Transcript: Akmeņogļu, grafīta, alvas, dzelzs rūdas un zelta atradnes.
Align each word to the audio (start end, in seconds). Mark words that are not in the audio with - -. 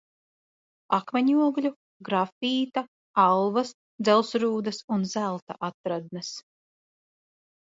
Akmeņogļu, 0.95 1.71
grafīta, 2.07 2.83
alvas, 3.25 3.75
dzelzs 4.09 4.39
rūdas 4.45 4.81
un 4.97 5.07
zelta 5.13 5.59
atradnes. 5.69 6.33